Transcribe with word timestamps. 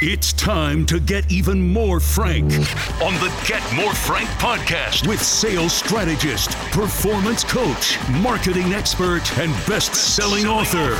It's 0.00 0.32
time 0.32 0.86
to 0.86 1.00
get 1.00 1.28
even 1.32 1.72
more 1.72 1.98
frank 1.98 2.44
on 3.02 3.14
the 3.14 3.34
Get 3.48 3.60
More 3.74 3.92
Frank 3.92 4.28
podcast 4.38 5.08
with 5.08 5.20
sales 5.20 5.72
strategist, 5.72 6.52
performance 6.70 7.42
coach, 7.42 7.98
marketing 8.22 8.74
expert, 8.74 9.36
and 9.38 9.50
best 9.66 9.96
selling 9.96 10.46
author, 10.46 10.94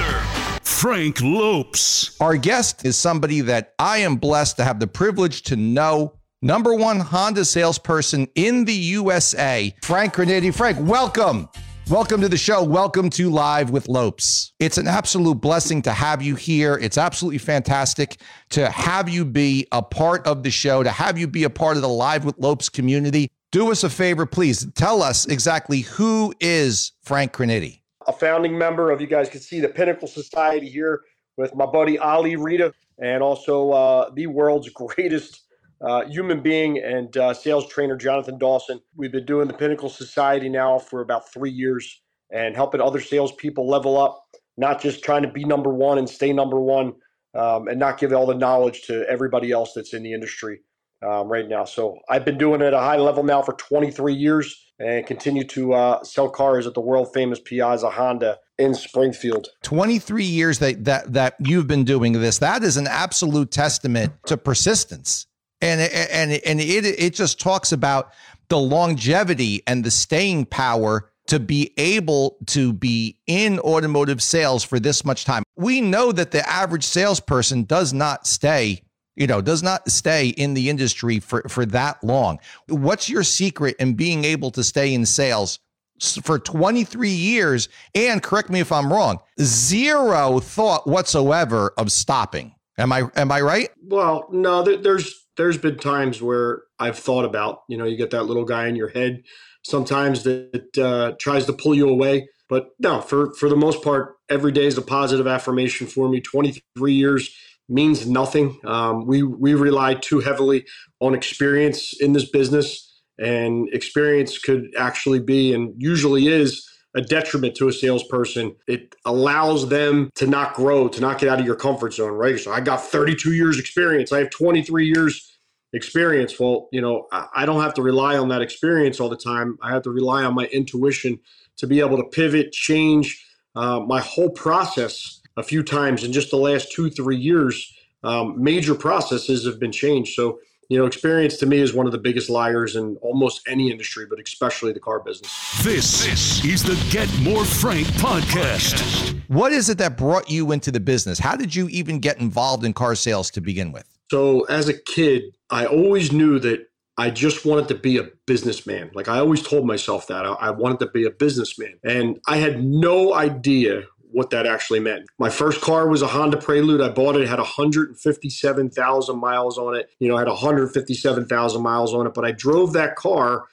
Frank 0.65 1.21
Lopes. 1.21 2.21
Our 2.21 2.37
guest 2.37 2.85
is 2.85 2.97
somebody 2.97 3.41
that 3.43 3.73
I 3.79 3.99
am 3.99 4.17
blessed 4.17 4.57
to 4.57 4.65
have 4.65 4.81
the 4.81 4.89
privilege 4.89 5.43
to 5.43 5.55
know. 5.55 6.15
Number 6.43 6.75
one 6.75 6.99
Honda 6.99 7.45
salesperson 7.45 8.27
in 8.35 8.65
the 8.65 8.73
USA, 8.73 9.77
Frank 9.81 10.15
Crinite. 10.15 10.53
Frank, 10.53 10.77
welcome. 10.81 11.49
Welcome 11.91 12.21
to 12.21 12.29
the 12.29 12.37
show. 12.37 12.63
Welcome 12.63 13.09
to 13.11 13.31
Live 13.31 13.71
with 13.71 13.89
Lopes. 13.89 14.53
It's 14.59 14.77
an 14.77 14.87
absolute 14.87 15.37
blessing 15.37 15.81
to 15.83 15.91
have 15.91 16.21
you 16.21 16.35
here. 16.35 16.75
It's 16.75 16.99
absolutely 16.99 17.39
fantastic 17.39 18.21
to 18.51 18.69
have 18.69 19.09
you 19.09 19.25
be 19.25 19.67
a 19.73 19.81
part 19.81 20.27
of 20.27 20.43
the 20.43 20.51
show, 20.51 20.83
to 20.83 20.91
have 20.91 21.17
you 21.17 21.27
be 21.27 21.45
a 21.45 21.51
part 21.51 21.77
of 21.77 21.83
the 21.83 21.89
Live 21.89 22.27
with 22.27 22.37
Lopes 22.39 22.69
community. 22.69 23.31
Do 23.53 23.73
us 23.73 23.85
a 23.85 23.89
favor, 23.89 24.27
please. 24.27 24.71
Tell 24.75 25.03
us 25.03 25.25
exactly 25.25 25.81
who 25.81 26.35
is 26.41 26.93
Frank 27.05 27.33
Crinite. 27.33 27.81
A 28.07 28.13
founding 28.13 28.59
member 28.59 28.91
of, 28.91 29.01
you 29.01 29.07
guys 29.07 29.31
can 29.31 29.41
see 29.41 29.59
the 29.59 29.69
Pinnacle 29.69 30.09
Society 30.09 30.69
here 30.69 31.01
with 31.39 31.55
my 31.55 31.65
buddy 31.65 31.99
Ali 31.99 32.37
Reda, 32.37 32.75
and 32.99 33.23
also 33.23 33.71
uh, 33.71 34.11
the 34.13 34.27
world's 34.27 34.69
greatest 34.75 35.48
uh, 35.81 36.05
human 36.07 36.41
being 36.41 36.79
and 36.79 37.17
uh, 37.17 37.33
sales 37.33 37.69
trainer 37.69 37.97
Jonathan 37.97 38.39
Dawson. 38.39 38.81
We've 38.97 39.13
been 39.13 39.27
doing 39.27 39.49
the 39.49 39.55
Pinnacle 39.55 39.89
Society 39.89 40.49
now 40.49 40.79
for 40.79 41.01
about 41.01 41.33
three 41.33 41.51
years 41.51 42.03
and 42.33 42.55
helping 42.55 42.81
other 42.81 43.01
salespeople 43.01 43.69
level 43.69 43.97
up, 43.99 44.25
not 44.57 44.81
just 44.81 45.03
trying 45.03 45.23
to 45.23 45.29
be 45.29 45.45
number 45.45 45.71
one 45.73 45.99
and 45.99 46.09
stay 46.09 46.33
number 46.33 46.61
one 46.61 46.95
um, 47.35 47.69
and 47.69 47.79
not 47.79 47.99
give 47.99 48.13
all 48.13 48.27
the 48.27 48.35
knowledge 48.35 48.83
to 48.83 49.09
everybody 49.09 49.53
else 49.53 49.73
that's 49.75 49.95
in 49.95 50.03
the 50.03 50.13
industry 50.13 50.61
um, 51.07 51.29
right 51.29 51.49
now. 51.49 51.65
So 51.65 51.99
I've 52.09 52.25
been 52.25 52.39
doing 52.39 52.61
it 52.61 52.67
at 52.67 52.75
a 52.75 52.81
high 52.81 52.97
level 52.97 53.23
now 53.23 53.43
for 53.43 53.53
23 53.55 54.15
years 54.15 54.73
and 54.81 55.07
continue 55.07 55.45
to 55.45 55.75
uh, 55.75 56.05
sell 56.05 56.29
cars 56.29 56.67
at 56.67 56.75
the 56.75 56.81
world 56.81 57.13
famous 57.15 57.41
Piazza 57.41 57.91
Honda 57.91 58.39
in 58.59 58.75
Springfield. 58.75 59.49
23 59.63 60.25
years 60.25 60.59
that 60.59 60.85
that 60.85 61.13
that 61.13 61.37
you've 61.39 61.67
been 61.67 61.85
doing 61.85 62.13
this. 62.13 62.39
That 62.39 62.63
is 62.63 62.77
an 62.77 62.89
absolute 62.89 63.51
testament 63.51 64.13
to 64.27 64.37
persistence 64.37 65.28
and 65.61 65.81
and 65.81 66.33
and 66.33 66.61
it 66.61 66.85
it 66.85 67.15
just 67.15 67.41
talks 67.41 67.73
about 67.73 68.13
the 68.49 68.59
longevity 68.59 69.63
and 69.67 69.85
the 69.85 69.91
staying 69.91 70.47
power 70.47 71.11
to 71.27 71.39
be 71.39 71.73
able 71.77 72.39
to 72.47 72.73
be 72.73 73.19
in 73.27 73.59
automotive 73.61 74.23
sales 74.23 74.65
for 74.65 74.81
this 74.81 75.05
much 75.05 75.25
time. 75.25 75.43
We 75.57 75.81
know 75.81 76.11
that 76.13 76.31
the 76.31 76.49
average 76.49 76.85
salesperson 76.85 77.65
does 77.65 77.93
not 77.93 78.27
stay, 78.27 78.81
you 79.15 79.27
know, 79.27 79.43
does 79.43 79.63
not 79.63 79.91
stay 79.91 80.29
in 80.29 80.55
the 80.55 80.71
industry 80.71 81.21
for 81.21 81.43
for 81.49 81.67
that 81.67 82.03
long. 82.03 82.39
What's 82.69 83.09
your 83.09 83.23
secret 83.25 83.77
in 83.79 83.95
being 83.95 84.25
able 84.25 84.51
to 84.53 84.65
stay 84.65 84.95
in 84.95 85.05
sales 85.07 85.59
for 86.01 86.39
23 86.39 87.11
years 87.11 87.69
and 87.95 88.23
correct 88.23 88.51
me 88.51 88.61
if 88.61 88.71
I'm 88.73 88.93
wrong, 88.93 89.19
zero 89.41 90.39
thought 90.41 90.87
whatsoever 90.87 91.73
of 91.77 91.91
stopping. 91.91 92.55
Am 92.79 92.93
I 92.93 93.11
am 93.17 93.33
I 93.33 93.41
right? 93.41 93.71
Well, 93.83 94.29
no, 94.31 94.63
there's 94.63 95.27
there's 95.39 95.57
been 95.57 95.79
times 95.79 96.21
where 96.21 96.63
I've 96.79 96.99
thought 96.99 97.25
about, 97.25 97.63
you 97.69 97.79
know, 97.79 97.87
you 97.87 97.97
get 97.97 98.11
that 98.11 98.25
little 98.25 98.45
guy 98.45 98.67
in 98.67 98.77
your 98.77 98.89
head 98.89 99.23
sometimes 99.63 100.25
that 100.25 100.79
uh, 100.79 101.13
tries 101.19 101.47
to 101.47 101.53
pull 101.53 101.75
you 101.75 101.89
away. 101.89 102.29
But 102.49 102.71
no, 102.79 103.01
for, 103.01 103.35
for 103.35 103.49
the 103.49 103.57
most 103.57 103.83
part, 103.83 104.17
every 104.29 104.53
day 104.53 104.67
is 104.67 104.79
a 104.79 104.83
positive 104.83 105.27
affirmation 105.27 105.87
for 105.87 106.09
me. 106.09 106.21
23 106.21 106.93
years 106.93 107.35
means 107.69 108.07
nothing. 108.09 108.59
Um, 108.65 109.07
we, 109.07 109.23
we 109.23 109.55
rely 109.55 109.95
too 109.95 110.21
heavily 110.21 110.65
on 111.01 111.15
experience 111.15 111.95
in 112.01 112.15
this 112.15 112.29
business, 112.29 113.01
and 113.19 113.69
experience 113.73 114.39
could 114.39 114.75
actually 114.77 115.21
be 115.21 115.53
and 115.53 115.75
usually 115.77 116.29
is 116.29 116.67
a 116.99 117.01
detriment 117.01 117.55
to 117.55 117.69
a 117.69 117.73
salesperson. 117.73 118.57
It 118.67 118.97
allows 119.05 119.69
them 119.69 120.11
to 120.17 120.27
not 120.27 120.55
grow, 120.55 120.89
to 120.89 121.01
not 121.01 121.21
get 121.21 121.29
out 121.29 121.39
of 121.39 121.47
your 121.47 121.55
comfort 121.55 121.95
zone, 121.95 122.11
right? 122.11 122.39
So 122.39 122.53
I 122.53 122.61
got 122.61 122.83
32 122.83 123.35
years 123.35 123.57
experience. 123.59 124.13
I 124.13 124.19
have 124.19 124.31
23 124.31 124.85
years 124.85 125.39
experience. 125.73 126.41
Well, 126.41 126.69
you 126.73 126.81
know, 126.81 127.07
I 127.13 127.47
don't 127.47 127.63
have 127.63 127.75
to 127.75 127.83
rely 127.83 128.17
on 128.17 128.29
that 128.31 128.43
experience 128.43 128.99
all 128.99 129.09
the 129.09 129.17
time. 129.17 129.57
I 129.63 129.71
have 129.71 129.83
to 129.83 129.91
rely 129.91 130.25
on 130.25 130.35
my 130.35 130.47
intuition 130.47 131.21
to 131.59 131.69
be 131.69 131.79
able 131.79 131.99
to 131.99 132.05
pivot, 132.05 132.51
change 132.51 133.25
uh, 133.55 133.79
my 133.79 134.01
whole 134.01 134.31
process 134.31 135.21
a 135.37 135.43
few 135.45 135.63
times 135.63 136.03
in 136.03 136.13
just 136.13 136.31
the 136.31 136.37
last 136.37 136.73
two, 136.73 136.91
three 136.91 137.17
years. 137.17 137.73
Um, 138.03 138.43
major 138.43 138.75
processes 138.75 139.47
have 139.47 139.61
been 139.61 139.73
changed. 139.73 140.15
So 140.15 140.41
you 140.69 140.79
know, 140.79 140.85
experience 140.85 141.39
to 141.39 141.47
me 141.47 141.59
is 141.59 141.73
one 141.73 141.87
of 141.87 141.93
the 141.93 141.99
biggest 141.99 142.29
liars 142.29 142.77
in 142.77 142.97
almost 143.01 143.41
any 143.49 143.71
industry, 143.71 144.05
but 144.09 144.21
especially 144.21 144.71
the 144.73 144.81
car 144.81 145.01
business. 145.01 145.33
This, 145.63 146.05
this 146.05 146.45
is 146.45 146.63
the 146.63 146.79
Get 146.91 147.09
More 147.21 147.47
Frank 147.47 147.87
podcast. 147.89 149.19
What 149.29 149.51
is 149.51 149.71
it 149.71 149.79
that 149.79 149.97
brought 149.97 150.31
you 150.31 150.53
into 150.53 150.71
the 150.71 150.81
business? 150.81 151.19
How 151.19 151.37
did 151.37 151.55
you 151.55 151.69
even 151.71 152.01
get 152.01 152.21
involved 152.21 152.65
in 152.65 152.75
car 152.75 152.95
sales 152.95 153.31
to 153.31 153.41
begin 153.41 153.73
with? 153.73 153.89
So, 154.11 154.43
as 154.45 154.69
a 154.69 154.79
kid, 154.79 155.35
I 155.49 155.65
always 155.65 156.13
knew 156.13 156.39
that 156.41 156.67
I 156.99 157.11
just 157.11 157.47
wanted 157.47 157.69
to 157.69 157.75
be 157.75 157.97
a 157.97 158.09
businessman. 158.27 158.91
Like 158.93 159.09
I 159.09 159.21
always 159.21 159.43
told 159.43 159.67
myself 159.67 160.09
that 160.09 160.27
I, 160.27 160.33
I 160.33 160.51
wanted 160.51 160.81
to 160.81 160.89
be 160.89 161.07
a 161.07 161.11
businessman. 161.11 161.79
And 161.85 162.19
I 162.27 162.39
had 162.39 162.63
no 162.63 163.15
idea 163.15 163.85
what 164.11 164.31
that 164.31 164.47
actually 164.47 164.81
meant. 164.81 165.07
My 165.19 165.31
first 165.31 165.61
car 165.61 165.89
was 165.89 166.03
a 166.03 166.07
Honda 166.07 166.37
Prelude. 166.37 166.81
I 166.81 166.89
bought 166.89 167.17
it, 167.17 167.23
it 167.23 167.29
had 167.29 167.39
157,000 167.39 169.19
miles 169.19 169.59
on 169.59 169.77
it. 169.77 169.91
You 169.99 170.09
know, 170.09 170.17
I 170.17 170.21
had 170.21 170.29
157,000 170.29 171.63
miles 171.63 171.95
on 171.95 172.07
it, 172.07 172.15
but 172.15 172.25
I 172.25 172.33
drove 172.33 172.73
that 172.73 172.97
car 172.97 173.45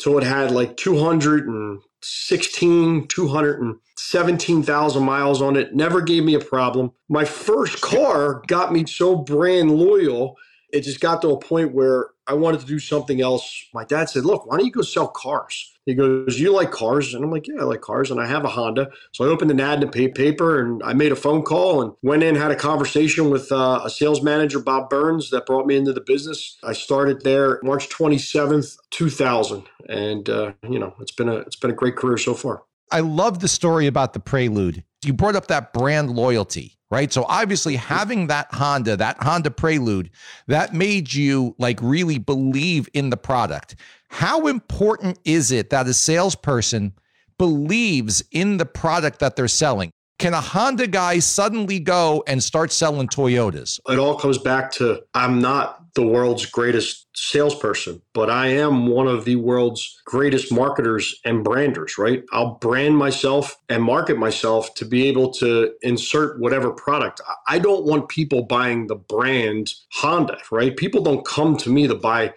till 0.00 0.18
it 0.18 0.24
had 0.24 0.50
like 0.50 0.76
216, 0.76 3.08
217,000 3.08 5.02
miles 5.02 5.42
on 5.42 5.56
it. 5.56 5.74
Never 5.74 6.00
gave 6.00 6.24
me 6.24 6.34
a 6.34 6.40
problem. 6.40 6.90
My 7.08 7.24
first 7.24 7.80
car 7.80 8.42
got 8.48 8.72
me 8.72 8.84
so 8.86 9.16
brand 9.16 9.70
loyal. 9.70 10.36
It 10.72 10.82
just 10.82 11.00
got 11.00 11.22
to 11.22 11.30
a 11.30 11.38
point 11.38 11.74
where 11.74 12.08
I 12.26 12.34
wanted 12.34 12.60
to 12.60 12.66
do 12.66 12.78
something 12.78 13.20
else. 13.20 13.66
My 13.74 13.84
dad 13.84 14.08
said, 14.08 14.24
Look, 14.24 14.46
why 14.46 14.56
don't 14.56 14.66
you 14.66 14.72
go 14.72 14.82
sell 14.82 15.08
cars? 15.08 15.72
He 15.86 15.94
goes, 15.94 16.40
You 16.40 16.52
like 16.52 16.70
cars? 16.70 17.14
And 17.14 17.24
I'm 17.24 17.30
like, 17.30 17.46
Yeah, 17.48 17.60
I 17.60 17.64
like 17.64 17.80
cars. 17.82 18.10
And 18.10 18.20
I 18.20 18.26
have 18.26 18.44
a 18.44 18.48
Honda. 18.48 18.90
So 19.12 19.24
I 19.24 19.28
opened 19.28 19.50
an 19.50 19.60
ad 19.60 19.82
in 19.82 19.90
the 19.90 20.10
paper 20.12 20.60
and 20.60 20.82
I 20.82 20.92
made 20.94 21.12
a 21.12 21.16
phone 21.16 21.42
call 21.42 21.82
and 21.82 21.92
went 22.02 22.22
in, 22.22 22.36
had 22.36 22.50
a 22.50 22.56
conversation 22.56 23.30
with 23.30 23.52
uh, 23.52 23.82
a 23.84 23.90
sales 23.90 24.22
manager, 24.22 24.60
Bob 24.60 24.88
Burns, 24.88 25.30
that 25.30 25.46
brought 25.46 25.66
me 25.66 25.76
into 25.76 25.92
the 25.92 26.00
business. 26.00 26.56
I 26.62 26.72
started 26.72 27.22
there 27.22 27.60
March 27.62 27.88
27th, 27.88 28.78
2000. 28.90 29.64
And, 29.88 30.28
uh, 30.30 30.52
you 30.68 30.78
know, 30.78 30.94
it's 31.00 31.12
been 31.12 31.28
a, 31.28 31.36
it's 31.36 31.56
been 31.56 31.70
a 31.70 31.74
great 31.74 31.96
career 31.96 32.18
so 32.18 32.34
far. 32.34 32.62
I 32.92 33.00
love 33.00 33.40
the 33.40 33.48
story 33.48 33.86
about 33.86 34.12
the 34.12 34.20
Prelude. 34.20 34.84
You 35.04 35.12
brought 35.12 35.34
up 35.34 35.48
that 35.48 35.72
brand 35.72 36.10
loyalty 36.10 36.78
right? 36.92 37.10
So 37.10 37.24
obviously 37.26 37.74
having 37.74 38.26
that 38.26 38.48
Honda, 38.52 38.98
that 38.98 39.16
Honda 39.22 39.50
Prelude, 39.50 40.10
that 40.46 40.74
made 40.74 41.12
you 41.12 41.56
like 41.58 41.80
really 41.80 42.18
believe 42.18 42.86
in 42.92 43.08
the 43.08 43.16
product. 43.16 43.76
How 44.10 44.46
important 44.46 45.18
is 45.24 45.50
it 45.50 45.70
that 45.70 45.86
a 45.86 45.94
salesperson 45.94 46.92
believes 47.38 48.22
in 48.30 48.58
the 48.58 48.66
product 48.66 49.20
that 49.20 49.36
they're 49.36 49.48
selling? 49.48 49.90
Can 50.18 50.34
a 50.34 50.40
Honda 50.42 50.86
guy 50.86 51.18
suddenly 51.18 51.80
go 51.80 52.22
and 52.26 52.42
start 52.42 52.70
selling 52.70 53.08
Toyotas? 53.08 53.80
It 53.88 53.98
all 53.98 54.18
comes 54.18 54.36
back 54.36 54.70
to 54.72 55.02
I'm 55.14 55.40
not 55.40 55.81
the 55.94 56.06
world's 56.06 56.46
greatest 56.46 57.06
salesperson, 57.14 58.00
but 58.14 58.30
I 58.30 58.46
am 58.48 58.86
one 58.86 59.06
of 59.06 59.24
the 59.24 59.36
world's 59.36 60.00
greatest 60.06 60.50
marketers 60.50 61.14
and 61.24 61.44
branders, 61.44 61.98
right? 61.98 62.22
I'll 62.32 62.54
brand 62.54 62.96
myself 62.96 63.56
and 63.68 63.82
market 63.82 64.16
myself 64.16 64.74
to 64.76 64.86
be 64.86 65.06
able 65.08 65.32
to 65.34 65.72
insert 65.82 66.40
whatever 66.40 66.70
product. 66.70 67.20
I 67.46 67.58
don't 67.58 67.84
want 67.84 68.08
people 68.08 68.44
buying 68.44 68.86
the 68.86 68.94
brand 68.94 69.74
Honda, 69.92 70.38
right? 70.50 70.76
People 70.76 71.02
don't 71.02 71.26
come 71.26 71.56
to 71.58 71.70
me 71.70 71.86
to 71.86 71.94
buy 71.94 72.32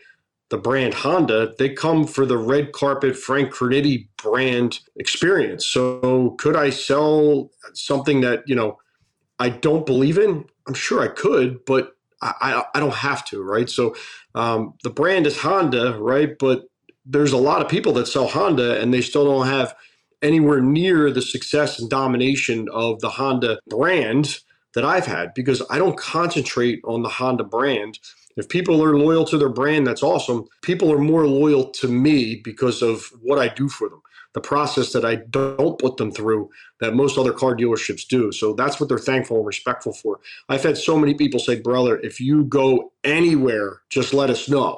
the 0.49 0.57
brand 0.57 0.93
Honda, 0.93 1.53
they 1.57 1.69
come 1.69 2.05
for 2.05 2.25
the 2.25 2.37
red 2.37 2.71
carpet 2.71 3.15
Frank 3.15 3.51
Crinite 3.51 4.07
brand 4.21 4.79
experience. 4.95 5.65
So 5.65 6.31
could 6.39 6.55
I 6.55 6.69
sell 6.69 7.49
something 7.73 8.21
that, 8.21 8.43
you 8.45 8.55
know, 8.55 8.77
I 9.39 9.49
don't 9.49 9.85
believe 9.85 10.17
in? 10.17 10.45
I'm 10.67 10.73
sure 10.73 11.01
I 11.01 11.07
could, 11.07 11.65
but 11.65 11.93
I, 12.41 12.63
I 12.73 12.79
don't 12.79 12.93
have 12.93 13.25
to, 13.25 13.41
right? 13.41 13.69
So 13.69 13.95
um, 14.33 14.73
the 14.83 14.89
brand 14.89 15.27
is 15.27 15.37
Honda, 15.37 15.97
right? 15.99 16.35
But 16.37 16.65
there's 17.05 17.33
a 17.33 17.37
lot 17.37 17.61
of 17.61 17.69
people 17.69 17.93
that 17.93 18.07
sell 18.07 18.27
Honda 18.27 18.81
and 18.81 18.93
they 18.93 19.01
still 19.01 19.25
don't 19.25 19.47
have 19.47 19.75
anywhere 20.21 20.61
near 20.61 21.11
the 21.11 21.21
success 21.21 21.79
and 21.79 21.89
domination 21.89 22.67
of 22.71 22.99
the 23.01 23.09
Honda 23.09 23.59
brand 23.69 24.39
that 24.73 24.83
I've 24.83 25.05
had 25.05 25.33
because 25.33 25.61
I 25.69 25.77
don't 25.77 25.97
concentrate 25.97 26.81
on 26.83 27.03
the 27.03 27.09
Honda 27.09 27.43
brand. 27.43 27.99
If 28.37 28.49
people 28.49 28.83
are 28.83 28.97
loyal 28.97 29.23
to 29.25 29.37
their 29.37 29.49
brand, 29.49 29.87
that's 29.87 30.03
awesome. 30.03 30.45
People 30.61 30.91
are 30.91 30.99
more 30.99 31.27
loyal 31.27 31.71
to 31.71 31.87
me 31.87 32.41
because 32.43 32.81
of 32.81 33.05
what 33.21 33.39
I 33.39 33.47
do 33.47 33.69
for 33.69 33.87
them. 33.87 34.01
The 34.35 34.41
process 34.41 34.91
that 34.91 35.05
I 35.05 35.15
don't 35.15 35.79
put 35.79 35.97
them 35.97 36.11
through 36.11 36.51
that 36.81 36.93
most 36.93 37.17
other 37.17 37.31
car 37.31 37.55
dealerships 37.55 38.05
do. 38.05 38.31
So 38.33 38.53
that's 38.53 38.79
what 38.79 38.89
they're 38.89 38.99
thankful 38.99 39.37
and 39.37 39.47
respectful 39.47 39.93
for. 39.93 40.19
I've 40.49 40.61
had 40.61 40.77
so 40.77 40.99
many 40.99 41.13
people 41.13 41.39
say, 41.39 41.61
brother, 41.61 41.97
if 42.01 42.19
you 42.19 42.43
go 42.43 42.91
anywhere, 43.05 43.81
just 43.89 44.13
let 44.13 44.29
us 44.29 44.49
know. 44.49 44.75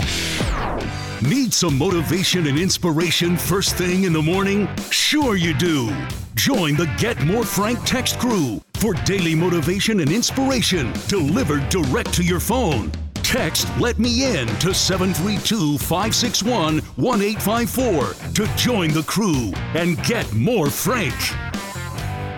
Need 1.27 1.51
some 1.51 1.75
motivation 1.75 2.45
and 2.45 2.59
inspiration 2.59 3.36
first 3.36 3.75
thing 3.75 4.04
in 4.04 4.13
the 4.13 4.21
morning? 4.21 4.69
Sure, 4.92 5.36
you 5.36 5.56
do. 5.56 5.89
Join 6.36 6.75
the 6.75 6.86
Get 7.00 7.19
More 7.25 7.44
Frank 7.44 7.80
text 7.83 8.19
crew 8.19 8.62
for 8.75 8.94
daily 9.06 9.33
motivation 9.33 10.01
and 10.01 10.12
inspiration 10.12 10.94
delivered 11.07 11.68
direct 11.69 12.13
to 12.13 12.24
your 12.24 12.39
phone. 12.39 12.92
Text 13.27 13.68
Let 13.77 14.00
Me 14.00 14.24
In 14.24 14.47
to 14.59 14.74
732 14.74 15.77
561 15.79 16.79
1854 16.95 18.13
to 18.33 18.47
join 18.56 18.94
the 18.94 19.03
crew 19.03 19.51
and 19.75 20.01
get 20.06 20.31
more 20.31 20.69
Frank. 20.69 21.13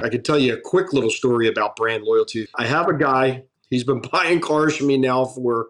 I 0.04 0.10
can 0.10 0.24
tell 0.24 0.40
you 0.40 0.56
a 0.56 0.60
quick 0.60 0.92
little 0.92 1.12
story 1.12 1.48
about 1.48 1.76
brand 1.76 2.06
loyalty. 2.06 2.48
I 2.56 2.66
have 2.66 2.88
a 2.88 2.98
guy, 2.98 3.44
he's 3.70 3.84
been 3.84 4.02
buying 4.12 4.42
cars 4.42 4.78
from 4.78 4.88
me 4.88 4.98
now 4.98 5.26
for 5.26 5.68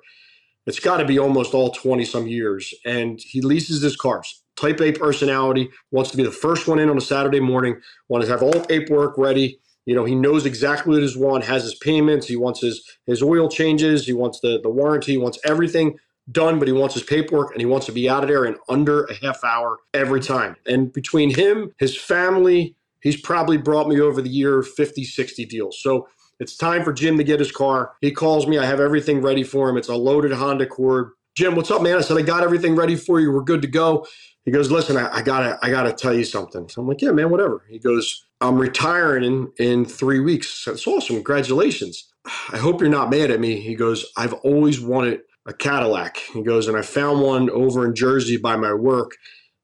it's 0.65 0.79
got 0.79 0.97
to 0.97 1.05
be 1.05 1.19
almost 1.19 1.53
all 1.53 1.71
20 1.71 2.05
some 2.05 2.25
years. 2.25 2.73
And 2.85 3.19
he 3.19 3.41
leases 3.41 3.81
his 3.81 3.97
cars. 3.97 4.41
Type 4.55 4.79
A 4.79 4.93
personality, 4.93 5.69
wants 5.91 6.11
to 6.11 6.17
be 6.17 6.23
the 6.23 6.31
first 6.31 6.65
one 6.65 6.79
in 6.79 6.89
on 6.89 6.97
a 6.97 7.01
Saturday 7.01 7.41
morning, 7.41 7.81
wants 8.07 8.27
to 8.27 8.31
have 8.31 8.41
all 8.41 8.63
paperwork 8.67 9.17
ready. 9.17 9.59
You 9.85 9.95
know, 9.95 10.05
he 10.05 10.15
knows 10.15 10.45
exactly 10.45 10.93
what 10.93 11.01
his 11.01 11.17
want, 11.17 11.45
has 11.45 11.63
his 11.63 11.75
payments, 11.75 12.27
he 12.27 12.35
wants 12.35 12.61
his 12.61 12.83
his 13.05 13.23
oil 13.23 13.49
changes, 13.49 14.05
he 14.05 14.13
wants 14.13 14.39
the, 14.41 14.59
the 14.61 14.69
warranty, 14.69 15.13
he 15.13 15.17
wants 15.17 15.39
everything 15.43 15.97
done, 16.31 16.59
but 16.59 16.67
he 16.67 16.73
wants 16.73 16.93
his 16.93 17.03
paperwork 17.03 17.51
and 17.51 17.59
he 17.59 17.65
wants 17.65 17.85
to 17.87 17.91
be 17.91 18.09
out 18.09 18.23
of 18.23 18.29
there 18.29 18.45
in 18.45 18.55
under 18.67 19.05
a 19.05 19.13
half 19.15 19.43
hour 19.43 19.77
every 19.93 20.21
time. 20.21 20.55
And 20.67 20.91
between 20.93 21.33
him, 21.33 21.71
his 21.79 21.97
family, 21.97 22.75
he's 23.01 23.19
probably 23.19 23.57
brought 23.57 23.87
me 23.87 23.99
over 23.99 24.21
the 24.21 24.29
year 24.29 24.61
50, 24.61 25.03
60 25.03 25.45
deals. 25.45 25.81
So 25.81 26.07
it's 26.39 26.55
time 26.55 26.83
for 26.83 26.93
Jim 26.93 27.17
to 27.17 27.23
get 27.23 27.39
his 27.39 27.51
car. 27.51 27.93
He 28.01 28.11
calls 28.11 28.47
me. 28.47 28.57
I 28.57 28.65
have 28.65 28.79
everything 28.79 29.21
ready 29.21 29.43
for 29.43 29.69
him. 29.69 29.77
It's 29.77 29.89
a 29.89 29.95
loaded 29.95 30.31
Honda 30.31 30.65
Accord. 30.65 31.11
Jim, 31.35 31.55
what's 31.55 31.71
up, 31.71 31.81
man? 31.81 31.97
I 31.97 32.01
said, 32.01 32.17
I 32.17 32.21
got 32.21 32.43
everything 32.43 32.75
ready 32.75 32.95
for 32.95 33.19
you. 33.19 33.31
We're 33.31 33.41
good 33.41 33.61
to 33.61 33.67
go. 33.67 34.05
He 34.49 34.51
goes, 34.51 34.71
listen, 34.71 34.97
I, 34.97 35.17
I 35.17 35.21
gotta, 35.21 35.59
I 35.61 35.69
gotta 35.69 35.93
tell 35.93 36.11
you 36.11 36.23
something. 36.23 36.67
So 36.69 36.81
I'm 36.81 36.87
like, 36.87 37.03
yeah, 37.03 37.11
man, 37.11 37.29
whatever. 37.29 37.63
He 37.69 37.77
goes, 37.77 38.25
I'm 38.41 38.57
retiring 38.57 39.23
in 39.23 39.51
in 39.59 39.85
three 39.85 40.19
weeks. 40.19 40.65
That's 40.65 40.87
awesome. 40.87 41.17
Congratulations. 41.17 42.11
I 42.51 42.57
hope 42.57 42.81
you're 42.81 42.89
not 42.89 43.11
mad 43.11 43.29
at 43.29 43.39
me. 43.39 43.61
He 43.61 43.75
goes, 43.75 44.11
I've 44.17 44.33
always 44.33 44.81
wanted 44.81 45.19
a 45.45 45.53
Cadillac. 45.53 46.17
He 46.33 46.41
goes, 46.41 46.67
and 46.67 46.75
I 46.75 46.81
found 46.81 47.21
one 47.21 47.51
over 47.51 47.85
in 47.85 47.93
Jersey 47.93 48.37
by 48.37 48.55
my 48.55 48.73
work 48.73 49.17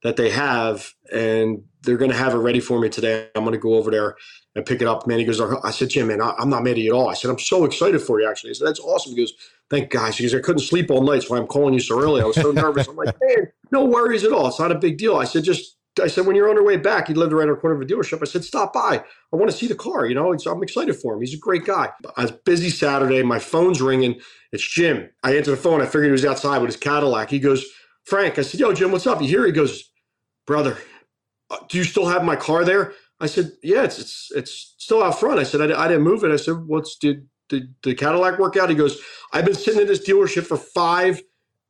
that 0.04 0.18
they 0.18 0.30
have, 0.30 0.94
and 1.12 1.64
they're 1.82 1.98
to 2.12 2.18
have 2.18 2.36
it 2.36 2.38
ready 2.38 2.60
for 2.60 2.80
me 2.80 2.88
today. 2.88 3.30
I'm 3.36 3.44
to 3.54 3.58
go 3.58 3.74
over 3.74 3.90
there 3.90 4.16
and 4.56 4.66
pick 4.66 4.82
it 4.82 4.88
up. 4.88 5.06
Man, 5.06 5.20
he 5.20 5.26
goes, 5.26 5.42
I 5.42 5.72
said, 5.72 5.90
Jim, 5.90 6.08
man, 6.08 6.22
I'm 6.22 6.50
not 6.50 6.64
mad 6.64 6.72
at 6.72 6.78
you 6.78 6.94
at 6.94 6.98
all. 6.98 7.10
I 7.10 7.14
said, 7.14 7.30
I'm 7.30 7.40
so 7.40 7.66
excited 7.66 8.02
for 8.02 8.22
you, 8.22 8.30
actually. 8.30 8.52
I 8.52 8.54
said, 8.54 8.68
that's 8.68 8.80
awesome. 8.80 9.14
He 9.14 9.18
goes, 9.18 9.34
thank 9.70 9.90
God. 9.90 10.14
He 10.14 10.24
goes, 10.24 10.34
I 10.34 10.40
couldn't 10.40 10.62
sleep 10.62 10.90
all 10.90 11.02
night, 11.02 11.24
so 11.24 11.36
I'm 11.36 11.48
calling 11.48 11.74
you 11.74 11.82
so 11.82 12.02
early. 12.02 12.22
I 12.22 12.26
was 12.26 12.38
so 12.38 12.52
nervous. 12.52 12.88
I'm 12.88 12.96
like, 12.96 13.16
man, 13.22 13.48
no 13.72 13.84
worries 13.84 14.24
at 14.24 14.32
all. 14.32 14.48
It's 14.48 14.60
not 14.60 14.72
a 14.72 14.76
big 14.76 14.98
deal. 14.98 15.18
I 15.18 15.26
said, 15.26 15.44
just, 15.44 15.78
I 16.02 16.08
said, 16.08 16.26
when 16.26 16.38
you're 16.38 16.50
on 16.50 16.56
your 16.56 16.66
way 16.66 16.78
back, 16.78 17.08
he 17.08 17.14
lived 17.14 17.34
right 17.34 17.48
around 17.48 17.56
the 17.56 17.62
corner 17.62 17.76
of 17.76 17.82
a 17.82 17.86
dealership. 17.86 18.22
I 18.22 18.26
said, 18.26 18.46
stop 18.46 18.74
by. 18.74 19.04
I 19.34 19.36
want 19.36 19.52
to 19.52 19.58
see 19.58 19.68
the 19.68 19.76
car. 19.76 20.06
You 20.06 20.16
know, 20.16 20.32
I'm 20.32 20.64
excited 20.64 20.96
for 20.96 21.14
him. 21.14 21.22
He's 21.22 21.34
a 21.34 21.38
great 21.38 21.66
guy. 21.66 21.90
I 22.16 22.22
was 22.22 22.32
busy 22.32 22.70
Saturday. 22.70 23.24
My 23.24 23.40
phone's 23.40 23.82
ringing. 23.82 24.20
It's 24.54 24.66
Jim. 24.66 25.10
I 25.24 25.36
answer 25.36 25.52
the 25.52 25.58
phone. 25.58 25.82
I 25.82 25.86
figured 25.86 26.06
he 26.06 26.12
was 26.12 26.26
outside 26.26 26.60
with 26.60 26.70
his 26.70 26.78
Cadillac. 26.78 27.30
He 27.30 27.40
goes, 27.40 27.66
Frank. 28.04 28.40
I 28.40 28.42
said, 28.42 28.60
yo, 28.60 28.72
Jim, 28.74 28.92
what's 28.92 29.08
up? 29.08 29.22
You 29.22 29.28
here? 29.28 29.46
He 29.46 29.52
goes, 29.52 29.90
brother, 30.48 30.78
uh, 31.50 31.58
do 31.70 31.78
you 31.78 31.84
still 31.84 32.08
have 32.08 32.24
my 32.24 32.36
car 32.36 32.64
there? 32.66 32.94
I 33.20 33.28
said, 33.28 33.52
yeah, 33.64 33.84
it's 33.84 34.00
it's 34.00 34.32
it's 34.36 34.76
still 34.78 35.02
out 35.02 35.20
front. 35.20 35.40
I 35.40 35.44
said, 35.44 35.72
I, 35.72 35.84
I 35.84 35.88
didn't 35.88 36.04
move 36.04 36.24
it. 36.24 36.32
I 36.32 36.36
said, 36.36 36.66
what's 36.68 36.98
did 36.98 37.28
did 37.48 37.74
the 37.84 37.96
Cadillac 37.96 38.40
work 38.40 38.58
out? 38.58 38.70
He 38.70 38.76
goes, 38.76 39.00
I've 39.32 39.46
been 39.46 39.56
sitting 39.56 39.82
in 39.82 39.88
this 39.88 40.06
dealership 40.08 40.46
for 40.46 40.58
five 40.58 41.22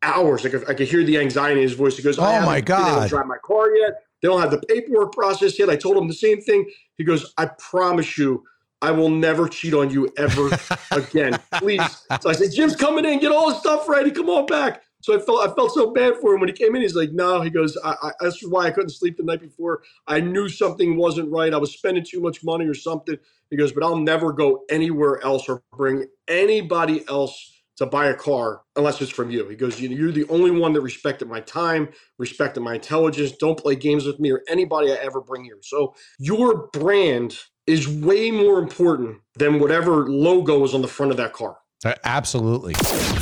hours. 0.02 0.46
I 0.46 0.50
could, 0.50 0.70
I 0.70 0.74
could 0.74 0.88
hear 0.88 1.04
the 1.04 1.18
anxiety 1.18 1.62
in 1.62 1.68
his 1.68 1.74
voice. 1.74 1.98
He 1.98 2.04
goes, 2.04 2.18
Oh 2.18 2.42
my 2.42 2.62
god, 2.62 3.04
to 3.04 3.10
drive 3.10 3.28
my 3.28 3.38
car 3.44 3.76
yet? 3.76 4.04
They 4.22 4.28
don't 4.28 4.42
have 4.42 4.52
the 4.52 4.62
paperwork 4.68 5.14
process 5.14 5.60
yet. 5.60 5.70
I 5.70 5.76
told 5.76 5.98
him 5.98 6.08
the 6.08 6.14
same 6.14 6.42
thing. 6.42 6.70
He 6.98 7.04
goes, 7.04 7.34
I 7.38 7.48
promise 7.60 8.18
you, 8.18 8.44
I 8.82 8.92
will 8.92 9.10
never 9.10 9.48
cheat 9.48 9.74
on 9.74 9.90
you 9.90 10.12
ever 10.18 10.50
again. 10.92 11.40
Please. 11.60 12.04
So 12.22 12.30
I 12.30 12.34
said, 12.34 12.52
Jim's 12.52 12.76
coming 12.76 13.06
in. 13.06 13.20
Get 13.20 13.32
all 13.32 13.52
his 13.52 13.60
stuff 13.60 13.88
ready. 13.88 14.12
Come 14.12 14.30
on 14.30 14.46
back. 14.46 14.82
So 15.06 15.16
I 15.16 15.20
felt 15.20 15.48
I 15.48 15.54
felt 15.54 15.72
so 15.72 15.92
bad 15.92 16.16
for 16.20 16.34
him 16.34 16.40
when 16.40 16.50
he 16.50 16.54
came 16.56 16.76
in. 16.76 16.82
He's 16.82 16.96
like, 16.96 17.12
"No," 17.12 17.42
he 17.42 17.52
goes, 17.52 17.78
I, 17.84 17.96
I, 18.02 18.12
"That's 18.22 18.42
why 18.42 18.66
I 18.66 18.72
couldn't 18.72 18.90
sleep 18.90 19.18
the 19.18 19.24
night 19.24 19.40
before. 19.40 19.84
I 20.08 20.20
knew 20.20 20.50
something 20.50 20.98
wasn't 20.98 21.32
right. 21.32 21.54
I 21.54 21.58
was 21.58 21.74
spending 21.74 22.04
too 22.04 22.20
much 22.20 22.44
money 22.44 22.66
or 22.66 22.74
something." 22.74 23.16
He 23.52 23.56
goes, 23.56 23.72
"But 23.72 23.84
I'll 23.84 24.00
never 24.00 24.34
go 24.34 24.64
anywhere 24.68 25.24
else 25.24 25.48
or 25.48 25.62
bring 25.78 26.08
anybody 26.28 27.08
else 27.08 27.52
to 27.78 27.86
buy 27.86 28.08
a 28.08 28.16
car 28.16 28.64
unless 28.76 29.00
it's 29.00 29.12
from 29.12 29.30
you." 29.30 29.48
He 29.48 29.56
goes, 29.56 29.80
"You're 29.80 30.12
the 30.12 30.28
only 30.28 30.50
one 30.50 30.74
that 30.74 30.82
respected 30.82 31.28
my 31.28 31.42
time, 31.42 31.90
respected 32.18 32.62
my 32.62 32.74
intelligence. 32.74 33.34
Don't 33.34 33.60
play 33.60 33.76
games 33.76 34.08
with 34.08 34.20
me 34.20 34.32
or 34.32 34.42
anybody 34.48 34.92
I 34.92 34.96
ever 34.96 35.22
bring 35.22 35.44
here." 35.44 35.60
So 35.62 35.94
your 36.18 36.66
brand 36.74 37.38
is 37.68 37.88
way 37.88 38.32
more 38.32 38.58
important 38.58 39.20
than 39.36 39.60
whatever 39.60 40.10
logo 40.10 40.64
is 40.64 40.74
on 40.74 40.82
the 40.82 40.88
front 40.88 41.12
of 41.12 41.18
that 41.18 41.34
car. 41.34 41.58
Uh, 41.86 41.94
absolutely. 42.04 42.74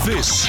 This 0.06 0.48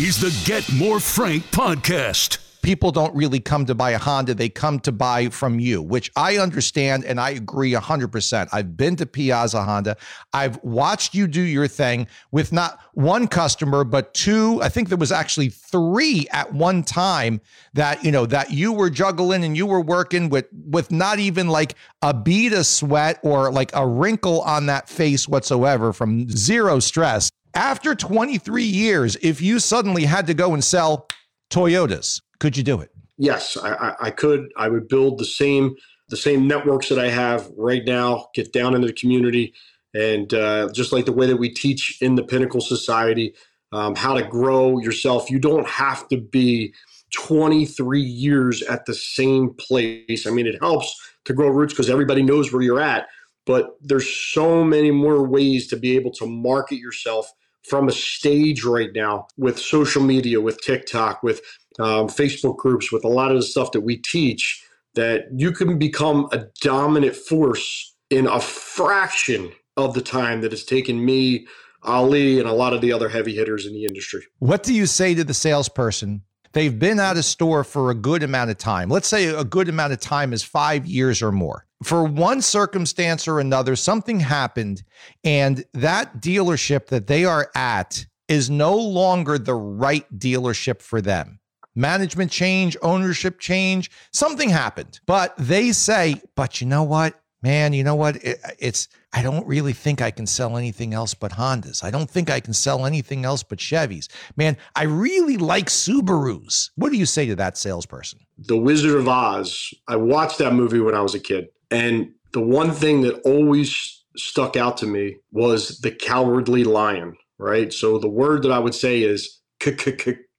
is 0.00 0.18
the 0.18 0.34
Get 0.46 0.72
More 0.72 0.98
Frank 0.98 1.44
podcast. 1.50 2.38
People 2.62 2.90
don't 2.90 3.14
really 3.14 3.38
come 3.38 3.66
to 3.66 3.74
buy 3.74 3.90
a 3.90 3.98
Honda, 3.98 4.32
they 4.32 4.48
come 4.48 4.80
to 4.80 4.92
buy 4.92 5.28
from 5.28 5.60
you, 5.60 5.82
which 5.82 6.10
I 6.16 6.38
understand 6.38 7.04
and 7.04 7.20
I 7.20 7.30
agree 7.30 7.72
100%. 7.72 8.48
I've 8.50 8.78
been 8.78 8.96
to 8.96 9.04
Piazza 9.04 9.62
Honda. 9.62 9.98
I've 10.32 10.58
watched 10.64 11.14
you 11.14 11.26
do 11.26 11.42
your 11.42 11.68
thing 11.68 12.06
with 12.32 12.50
not 12.50 12.80
one 12.94 13.28
customer, 13.28 13.84
but 13.84 14.14
two, 14.14 14.62
I 14.62 14.70
think 14.70 14.88
there 14.88 14.96
was 14.96 15.12
actually 15.12 15.50
three 15.50 16.26
at 16.32 16.50
one 16.50 16.82
time 16.82 17.42
that, 17.74 18.02
you 18.02 18.10
know, 18.10 18.24
that 18.24 18.52
you 18.52 18.72
were 18.72 18.88
juggling 18.88 19.44
and 19.44 19.54
you 19.54 19.66
were 19.66 19.82
working 19.82 20.30
with 20.30 20.46
with 20.52 20.90
not 20.90 21.18
even 21.18 21.48
like 21.48 21.74
a 22.00 22.14
bead 22.14 22.54
of 22.54 22.64
sweat 22.64 23.20
or 23.22 23.52
like 23.52 23.70
a 23.74 23.86
wrinkle 23.86 24.40
on 24.42 24.64
that 24.66 24.88
face 24.88 25.28
whatsoever 25.28 25.92
from 25.92 26.26
zero 26.30 26.80
stress 26.80 27.30
after 27.60 27.94
23 27.94 28.64
years, 28.64 29.16
if 29.16 29.42
you 29.42 29.58
suddenly 29.58 30.04
had 30.04 30.26
to 30.26 30.32
go 30.32 30.54
and 30.54 30.64
sell 30.64 31.06
Toyotas, 31.50 32.22
could 32.38 32.56
you 32.56 32.62
do 32.62 32.80
it? 32.80 32.90
Yes, 33.18 33.58
I, 33.62 33.94
I, 34.00 34.10
could. 34.10 34.50
I 34.56 34.70
would 34.70 34.88
build 34.88 35.18
the 35.18 35.26
same 35.26 35.76
the 36.08 36.16
same 36.16 36.48
networks 36.48 36.88
that 36.88 36.98
I 36.98 37.08
have 37.10 37.48
right 37.56 37.84
now. 37.84 38.28
Get 38.34 38.52
down 38.52 38.74
into 38.74 38.86
the 38.86 38.94
community, 38.94 39.52
and 39.94 40.32
uh, 40.32 40.70
just 40.72 40.90
like 40.90 41.04
the 41.04 41.12
way 41.12 41.26
that 41.26 41.36
we 41.36 41.50
teach 41.50 41.98
in 42.00 42.14
the 42.14 42.24
Pinnacle 42.24 42.62
Society, 42.62 43.34
um, 43.72 43.94
how 43.94 44.14
to 44.14 44.22
grow 44.22 44.78
yourself. 44.80 45.30
You 45.30 45.38
don't 45.38 45.68
have 45.68 46.08
to 46.08 46.16
be 46.16 46.72
23 47.14 48.00
years 48.00 48.62
at 48.62 48.86
the 48.86 48.94
same 48.94 49.54
place. 49.58 50.26
I 50.26 50.30
mean, 50.30 50.46
it 50.46 50.58
helps 50.60 50.98
to 51.26 51.34
grow 51.34 51.48
roots 51.48 51.74
because 51.74 51.90
everybody 51.90 52.22
knows 52.22 52.52
where 52.52 52.62
you're 52.62 52.80
at. 52.80 53.06
But 53.44 53.76
there's 53.82 54.08
so 54.08 54.64
many 54.64 54.90
more 54.90 55.26
ways 55.26 55.66
to 55.68 55.76
be 55.76 55.94
able 55.94 56.12
to 56.12 56.26
market 56.26 56.76
yourself 56.76 57.30
from 57.68 57.88
a 57.88 57.92
stage 57.92 58.64
right 58.64 58.90
now 58.94 59.26
with 59.36 59.58
social 59.58 60.02
media, 60.02 60.40
with 60.40 60.60
TikTok, 60.62 61.22
with 61.22 61.40
um, 61.78 62.08
Facebook 62.08 62.56
groups, 62.56 62.90
with 62.90 63.04
a 63.04 63.08
lot 63.08 63.30
of 63.30 63.36
the 63.36 63.42
stuff 63.42 63.72
that 63.72 63.80
we 63.80 63.96
teach, 63.96 64.62
that 64.94 65.26
you 65.34 65.52
can 65.52 65.78
become 65.78 66.28
a 66.32 66.44
dominant 66.60 67.14
force 67.14 67.94
in 68.10 68.26
a 68.26 68.40
fraction 68.40 69.52
of 69.76 69.94
the 69.94 70.02
time 70.02 70.40
that 70.40 70.52
it's 70.52 70.64
taken 70.64 71.04
me, 71.04 71.46
Ali, 71.84 72.38
and 72.38 72.48
a 72.48 72.52
lot 72.52 72.74
of 72.74 72.80
the 72.80 72.92
other 72.92 73.08
heavy 73.08 73.34
hitters 73.34 73.66
in 73.66 73.72
the 73.72 73.84
industry. 73.84 74.22
What 74.38 74.62
do 74.62 74.74
you 74.74 74.86
say 74.86 75.14
to 75.14 75.24
the 75.24 75.34
salesperson? 75.34 76.22
They've 76.52 76.76
been 76.76 76.98
out 76.98 77.16
of 77.16 77.24
store 77.24 77.64
for 77.64 77.90
a 77.90 77.94
good 77.94 78.22
amount 78.22 78.50
of 78.50 78.58
time. 78.58 78.88
Let's 78.88 79.08
say 79.08 79.26
a 79.26 79.44
good 79.44 79.68
amount 79.68 79.92
of 79.92 80.00
time 80.00 80.32
is 80.32 80.42
five 80.42 80.86
years 80.86 81.22
or 81.22 81.32
more 81.32 81.66
for 81.82 82.04
one 82.04 82.42
circumstance 82.42 83.26
or 83.26 83.40
another, 83.40 83.74
something 83.76 84.20
happened, 84.20 84.82
and 85.24 85.64
that 85.72 86.20
dealership 86.20 86.86
that 86.86 87.06
they 87.06 87.24
are 87.24 87.50
at 87.54 88.06
is 88.28 88.50
no 88.50 88.76
longer 88.76 89.38
the 89.38 89.54
right 89.54 90.06
dealership 90.18 90.82
for 90.82 91.00
them. 91.00 91.40
Management 91.74 92.30
change, 92.30 92.76
ownership 92.82 93.38
change, 93.38 93.90
something 94.12 94.50
happened. 94.50 95.00
But 95.06 95.34
they 95.38 95.72
say, 95.72 96.20
but 96.34 96.60
you 96.60 96.66
know 96.66 96.82
what? 96.82 97.19
Man, 97.42 97.72
you 97.72 97.82
know 97.82 97.94
what? 97.94 98.16
It, 98.16 98.38
uh, 98.44 98.50
it's, 98.58 98.88
I 99.12 99.22
don't 99.22 99.46
really 99.46 99.72
think 99.72 100.02
I 100.02 100.10
can 100.10 100.26
sell 100.26 100.56
anything 100.56 100.92
else 100.92 101.14
but 101.14 101.32
Hondas. 101.32 101.82
I 101.82 101.90
don't 101.90 102.08
think 102.08 102.28
I 102.30 102.40
can 102.40 102.52
sell 102.52 102.84
anything 102.84 103.24
else 103.24 103.42
but 103.42 103.58
Chevys. 103.58 104.08
Man, 104.36 104.56
I 104.76 104.84
really 104.84 105.36
like 105.36 105.66
Subarus. 105.66 106.70
What 106.76 106.92
do 106.92 106.98
you 106.98 107.06
say 107.06 107.26
to 107.26 107.36
that 107.36 107.56
salesperson? 107.56 108.20
The 108.38 108.56
Wizard 108.56 108.98
of 108.98 109.08
Oz. 109.08 109.72
I 109.88 109.96
watched 109.96 110.38
that 110.38 110.52
movie 110.52 110.80
when 110.80 110.94
I 110.94 111.00
was 111.00 111.14
a 111.14 111.20
kid. 111.20 111.48
And 111.70 112.12
the 112.32 112.40
one 112.40 112.72
thing 112.72 113.00
that 113.02 113.20
always 113.22 114.04
stuck 114.16 114.56
out 114.56 114.76
to 114.78 114.86
me 114.86 115.16
was 115.32 115.78
the 115.80 115.90
cowardly 115.90 116.64
lion, 116.64 117.16
right? 117.38 117.72
So 117.72 117.98
the 117.98 118.08
word 118.08 118.42
that 118.42 118.52
I 118.52 118.58
would 118.58 118.74
say 118.74 119.02
is 119.02 119.40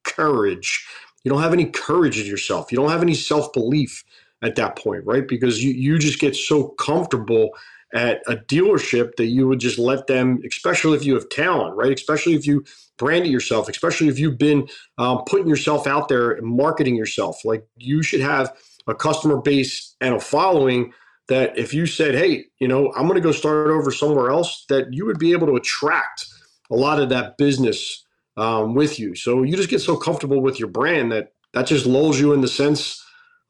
courage. 0.04 0.88
You 1.24 1.32
don't 1.32 1.42
have 1.42 1.54
any 1.54 1.66
courage 1.66 2.20
in 2.20 2.26
yourself. 2.26 2.72
You 2.72 2.78
don't 2.78 2.90
have 2.90 3.02
any 3.02 3.14
self 3.14 3.54
belief. 3.54 4.04
At 4.42 4.56
that 4.56 4.78
point, 4.78 5.06
right? 5.06 5.28
Because 5.28 5.64
you, 5.64 5.72
you 5.72 6.00
just 6.00 6.20
get 6.20 6.36
so 6.36 6.70
comfortable 6.70 7.52
at 7.94 8.22
a 8.28 8.36
dealership 8.36 9.16
that 9.18 9.26
you 9.26 9.48
would 9.48 9.60
just 9.60 9.78
let 9.78 10.08
them, 10.08 10.42
especially 10.48 10.96
if 10.96 11.06
you 11.06 11.14
have 11.14 11.28
talent, 11.30 11.76
right? 11.76 11.92
Especially 11.92 12.34
if 12.34 12.48
you 12.48 12.64
brand 12.98 13.26
it 13.26 13.30
yourself, 13.30 13.68
especially 13.68 14.08
if 14.08 14.18
you've 14.18 14.38
been 14.38 14.68
um, 14.98 15.24
putting 15.28 15.48
yourself 15.48 15.88
out 15.88 16.08
there 16.08 16.32
and 16.32 16.48
marketing 16.48 16.96
yourself. 16.96 17.44
Like 17.44 17.66
you 17.78 18.02
should 18.02 18.22
have 18.22 18.56
a 18.88 18.96
customer 18.96 19.38
base 19.38 19.96
and 20.00 20.16
a 20.16 20.20
following 20.20 20.94
that 21.28 21.58
if 21.58 21.74
you 21.74 21.86
said, 21.86 22.16
hey, 22.16 22.46
you 22.60 22.68
know, 22.68 22.92
I'm 22.96 23.04
going 23.04 23.16
to 23.16 23.22
go 23.22 23.32
start 23.32 23.68
over 23.70 23.92
somewhere 23.92 24.32
else, 24.32 24.66
that 24.70 24.94
you 24.94 25.06
would 25.06 25.20
be 25.20 25.34
able 25.34 25.48
to 25.48 25.56
attract 25.56 26.26
a 26.70 26.76
lot 26.76 27.00
of 27.00 27.10
that 27.10 27.38
business 27.38 28.06
um, 28.38 28.74
with 28.74 29.00
you. 29.00 29.16
So 29.16 29.44
you 29.44 29.56
just 29.56 29.70
get 29.70 29.82
so 29.82 29.98
comfortable 29.98 30.42
with 30.42 30.60
your 30.60 30.70
brand 30.70 31.12
that 31.12 31.34
that 31.54 31.68
just 31.68 31.86
lulls 31.86 32.20
you 32.20 32.34
in 32.34 32.42
the 32.42 32.48
sense 32.48 33.01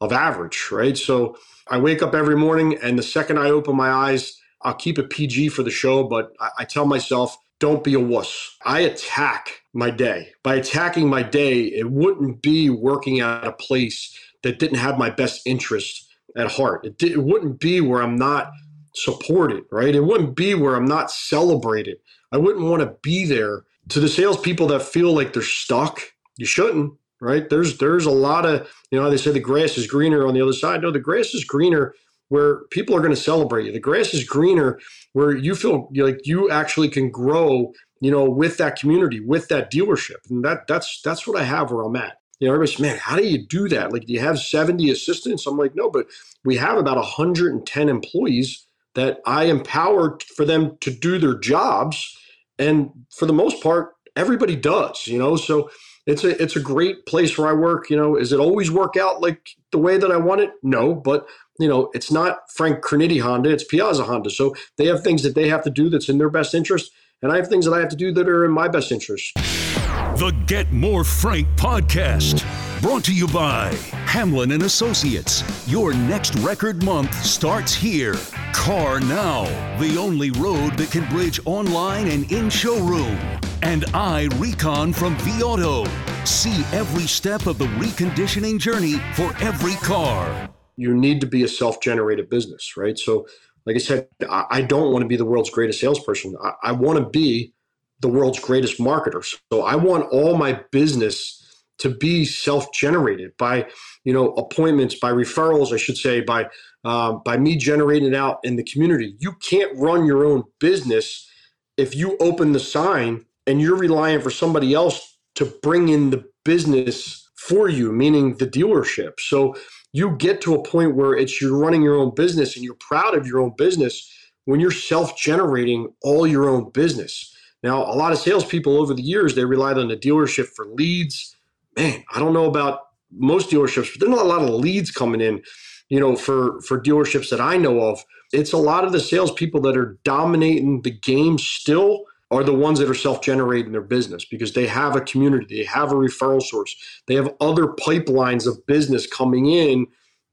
of 0.02 0.12
average, 0.12 0.68
right? 0.72 0.98
So 0.98 1.36
I 1.68 1.78
wake 1.78 2.02
up 2.02 2.14
every 2.14 2.36
morning, 2.36 2.78
and 2.82 2.98
the 2.98 3.04
second 3.04 3.38
I 3.38 3.50
open 3.50 3.76
my 3.76 3.90
eyes, 3.90 4.34
I'll 4.62 4.74
keep 4.74 4.98
it 4.98 5.10
PG 5.10 5.50
for 5.50 5.64
the 5.64 5.70
show, 5.72 6.04
but 6.04 6.32
I, 6.40 6.50
I 6.60 6.64
tell 6.66 6.86
myself, 6.86 7.38
don't 7.60 7.84
be 7.84 7.94
a 7.94 8.00
wuss. 8.00 8.56
I 8.66 8.80
attack 8.80 9.62
my 9.74 9.90
day. 9.90 10.32
By 10.44 10.56
attacking 10.56 11.08
my 11.08 11.22
day, 11.24 11.62
it 11.66 11.90
wouldn't 11.90 12.42
be 12.42 12.70
working 12.70 13.20
at 13.20 13.46
a 13.46 13.52
place 13.52 14.16
that 14.42 14.60
didn't 14.60 14.78
have 14.78 14.98
my 14.98 15.10
best 15.10 15.42
interest 15.46 16.10
at 16.36 16.52
heart. 16.52 16.86
It, 16.86 17.02
it 17.02 17.24
wouldn't 17.24 17.60
be 17.60 17.80
where 17.80 18.02
I'm 18.02 18.16
not 18.16 18.52
supported, 18.96 19.64
right? 19.72 19.94
It 19.94 20.02
wouldn't 20.04 20.36
be 20.36 20.54
where 20.54 20.76
I'm 20.76 20.86
not 20.86 21.10
celebrated. 21.12 21.98
I 22.32 22.38
wouldn't 22.38 22.66
want 22.66 22.82
to 22.82 22.96
be 23.02 23.26
there. 23.26 23.64
To 23.90 24.00
the 24.00 24.08
salespeople 24.08 24.68
that 24.68 24.82
feel 24.82 25.14
like 25.14 25.34
they're 25.34 25.42
stuck, 25.42 26.02
you 26.38 26.46
shouldn't 26.46 26.94
right? 27.22 27.48
There's 27.48 27.78
there's 27.78 28.04
a 28.04 28.10
lot 28.10 28.44
of 28.44 28.68
you 28.90 29.00
know 29.00 29.08
they 29.08 29.16
say 29.16 29.30
the 29.30 29.40
grass 29.40 29.78
is 29.78 29.86
greener 29.86 30.26
on 30.26 30.34
the 30.34 30.42
other 30.42 30.52
side. 30.52 30.82
No, 30.82 30.90
the 30.90 30.98
grass 30.98 31.32
is 31.32 31.44
greener 31.44 31.94
where 32.28 32.64
people 32.70 32.96
are 32.96 33.00
going 33.00 33.14
to 33.14 33.20
celebrate 33.20 33.66
you. 33.66 33.72
The 33.72 33.80
grass 33.80 34.12
is 34.12 34.24
greener 34.24 34.78
where 35.12 35.36
you 35.36 35.54
feel 35.54 35.88
like 35.94 36.26
you 36.26 36.50
actually 36.50 36.88
can 36.88 37.10
grow, 37.10 37.72
you 38.00 38.10
know, 38.10 38.24
with 38.24 38.58
that 38.58 38.78
community, 38.78 39.20
with 39.20 39.48
that 39.48 39.72
dealership, 39.72 40.28
and 40.28 40.44
that 40.44 40.66
that's 40.66 41.00
that's 41.02 41.26
what 41.26 41.40
I 41.40 41.44
have 41.44 41.70
where 41.70 41.84
I'm 41.84 41.96
at. 41.96 42.18
You 42.40 42.48
know, 42.48 42.54
everybody's 42.54 42.80
man, 42.80 42.98
how 42.98 43.16
do 43.16 43.24
you 43.24 43.46
do 43.46 43.68
that? 43.68 43.92
Like, 43.92 44.06
do 44.06 44.12
you 44.12 44.20
have 44.20 44.40
70 44.40 44.90
assistants? 44.90 45.46
I'm 45.46 45.56
like, 45.56 45.76
no, 45.76 45.88
but 45.88 46.06
we 46.44 46.56
have 46.56 46.76
about 46.76 46.96
110 46.96 47.88
employees 47.88 48.66
that 48.96 49.20
I 49.24 49.44
empower 49.44 50.18
for 50.36 50.44
them 50.44 50.76
to 50.80 50.90
do 50.90 51.18
their 51.18 51.38
jobs, 51.38 52.18
and 52.58 52.90
for 53.10 53.26
the 53.26 53.32
most 53.32 53.62
part, 53.62 53.92
everybody 54.16 54.56
does. 54.56 55.06
You 55.06 55.18
know, 55.20 55.36
so 55.36 55.70
it's 56.06 56.24
a 56.24 56.40
it's 56.42 56.56
a 56.56 56.60
great 56.60 57.06
place 57.06 57.36
where 57.38 57.48
I 57.48 57.52
work. 57.52 57.90
You 57.90 57.96
know, 57.96 58.16
is 58.16 58.32
it 58.32 58.40
always 58.40 58.70
work 58.70 58.96
out 58.96 59.20
like 59.20 59.50
the 59.70 59.78
way 59.78 59.98
that 59.98 60.10
I 60.10 60.16
want 60.16 60.40
it? 60.40 60.50
No, 60.62 60.94
but 60.94 61.26
you 61.58 61.68
know, 61.68 61.90
it's 61.94 62.10
not 62.10 62.50
Frank 62.50 62.82
Crinite 62.82 63.22
Honda, 63.22 63.50
it's 63.50 63.64
Piazza 63.64 64.04
Honda. 64.04 64.30
So 64.30 64.54
they 64.78 64.86
have 64.86 65.02
things 65.02 65.22
that 65.22 65.34
they 65.34 65.48
have 65.48 65.62
to 65.64 65.70
do 65.70 65.88
that's 65.88 66.08
in 66.08 66.18
their 66.18 66.30
best 66.30 66.54
interest, 66.54 66.90
and 67.22 67.32
I 67.32 67.36
have 67.36 67.48
things 67.48 67.64
that 67.66 67.72
I 67.72 67.80
have 67.80 67.90
to 67.90 67.96
do 67.96 68.12
that 68.12 68.28
are 68.28 68.44
in 68.44 68.50
my 68.50 68.68
best 68.68 68.90
interest. 68.90 69.32
The 69.34 70.34
Get 70.46 70.72
More 70.72 71.04
Frank 71.04 71.48
podcast, 71.56 72.44
brought 72.82 73.04
to 73.04 73.14
you 73.14 73.28
by 73.28 73.72
Hamlin 74.06 74.50
and 74.50 74.64
Associates. 74.64 75.44
Your 75.66 75.94
next 75.94 76.34
record 76.40 76.82
month 76.82 77.14
starts 77.24 77.72
here. 77.72 78.14
CarNow, 78.52 79.46
the 79.78 79.96
only 79.96 80.32
road 80.32 80.76
that 80.76 80.90
can 80.90 81.08
bridge 81.08 81.40
online 81.46 82.08
and 82.08 82.30
in 82.30 82.50
showroom 82.50 83.16
and 83.62 83.84
I 83.94 84.24
Recon 84.36 84.92
from 84.92 85.16
vAuto. 85.18 85.88
See 86.26 86.64
every 86.76 87.06
step 87.06 87.46
of 87.46 87.58
the 87.58 87.66
reconditioning 87.66 88.58
journey 88.58 88.94
for 89.14 89.34
every 89.40 89.74
car. 89.76 90.50
You 90.76 90.94
need 90.94 91.20
to 91.20 91.26
be 91.26 91.44
a 91.44 91.48
self 91.48 91.80
generated 91.80 92.28
business, 92.28 92.76
right? 92.76 92.98
So, 92.98 93.26
like 93.64 93.76
I 93.76 93.78
said, 93.78 94.08
I 94.28 94.62
don't 94.62 94.92
want 94.92 95.02
to 95.02 95.08
be 95.08 95.16
the 95.16 95.24
world's 95.24 95.50
greatest 95.50 95.80
salesperson. 95.80 96.34
I 96.62 96.72
want 96.72 96.98
to 96.98 97.04
be 97.08 97.54
the 98.00 98.08
world's 98.08 98.40
greatest 98.40 98.80
marketer. 98.80 99.24
So, 99.52 99.62
I 99.62 99.76
want 99.76 100.10
all 100.10 100.36
my 100.36 100.60
business 100.72 101.41
to 101.82 101.90
be 101.90 102.24
self 102.24 102.72
generated 102.74 103.32
by 103.38 103.66
you 104.04 104.12
know 104.14 104.30
appointments 104.34 104.96
by 104.96 105.12
referrals 105.12 105.72
i 105.72 105.78
should 105.78 105.98
say 105.98 106.20
by 106.22 106.46
um, 106.84 107.22
by 107.24 107.36
me 107.38 107.56
generating 107.56 108.08
it 108.08 108.16
out 108.16 108.38
in 108.44 108.56
the 108.56 108.64
community 108.64 109.14
you 109.20 109.34
can't 109.48 109.72
run 109.78 110.06
your 110.06 110.24
own 110.26 110.44
business 110.60 111.28
if 111.76 111.94
you 111.96 112.16
open 112.20 112.52
the 112.52 112.60
sign 112.60 113.24
and 113.46 113.60
you're 113.60 113.76
relying 113.76 114.20
for 114.20 114.30
somebody 114.30 114.74
else 114.74 115.18
to 115.36 115.46
bring 115.62 115.88
in 115.88 116.10
the 116.10 116.24
business 116.44 117.28
for 117.36 117.68
you, 117.68 117.92
meaning 117.92 118.36
the 118.36 118.46
dealership. 118.46 119.14
So 119.18 119.56
you 119.92 120.16
get 120.16 120.40
to 120.42 120.54
a 120.54 120.62
point 120.62 120.96
where 120.96 121.14
it's 121.14 121.40
you're 121.40 121.56
running 121.58 121.82
your 121.82 121.96
own 121.96 122.14
business 122.14 122.56
and 122.56 122.64
you're 122.64 122.76
proud 122.80 123.16
of 123.16 123.26
your 123.26 123.40
own 123.40 123.54
business 123.56 124.08
when 124.44 124.60
you're 124.60 124.70
self-generating 124.70 125.92
all 126.02 126.26
your 126.26 126.48
own 126.48 126.70
business. 126.70 127.34
Now, 127.62 127.82
a 127.84 127.94
lot 127.94 128.12
of 128.12 128.18
salespeople 128.18 128.80
over 128.80 128.94
the 128.94 129.02
years 129.02 129.34
they 129.34 129.44
relied 129.44 129.78
on 129.78 129.88
the 129.88 129.96
dealership 129.96 130.46
for 130.56 130.66
leads. 130.66 131.36
Man, 131.76 132.04
I 132.14 132.18
don't 132.18 132.34
know 132.34 132.46
about 132.46 132.80
most 133.12 133.50
dealerships, 133.50 133.92
but 133.92 134.00
there's 134.00 134.16
not 134.16 134.24
a 134.26 134.28
lot 134.28 134.42
of 134.42 134.50
leads 134.50 134.90
coming 134.90 135.20
in. 135.20 135.42
You 135.88 136.00
know, 136.00 136.16
for 136.16 136.60
for 136.62 136.80
dealerships 136.80 137.30
that 137.30 137.40
I 137.40 137.56
know 137.58 137.80
of, 137.82 138.02
it's 138.32 138.52
a 138.52 138.58
lot 138.58 138.84
of 138.84 138.92
the 138.92 139.00
salespeople 139.00 139.60
that 139.62 139.76
are 139.76 139.98
dominating 140.04 140.82
the 140.82 140.90
game 140.90 141.38
still 141.38 142.04
are 142.30 142.42
the 142.42 142.54
ones 142.54 142.78
that 142.78 142.88
are 142.88 142.94
self-generating 142.94 143.72
their 143.72 143.82
business 143.82 144.24
because 144.24 144.54
they 144.54 144.66
have 144.66 144.96
a 144.96 145.02
community, 145.02 145.58
they 145.58 145.64
have 145.64 145.92
a 145.92 145.96
referral 145.96 146.42
source, 146.42 146.74
they 147.06 147.14
have 147.14 147.34
other 147.42 147.66
pipelines 147.68 148.46
of 148.46 148.66
business 148.66 149.06
coming 149.06 149.46
in 149.46 149.86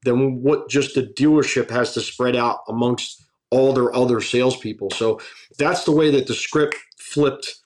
than 0.04 0.42
what 0.42 0.70
just 0.70 0.94
the 0.94 1.02
dealership 1.02 1.68
has 1.70 1.92
to 1.92 2.00
spread 2.00 2.36
out 2.36 2.60
amongst 2.68 3.22
all 3.50 3.74
their 3.74 3.94
other 3.94 4.22
salespeople. 4.22 4.90
So 4.90 5.20
that's 5.58 5.84
the 5.84 5.92
way 5.92 6.10
that 6.10 6.26
the 6.26 6.34
script 6.34 6.76
flipped 6.98 7.59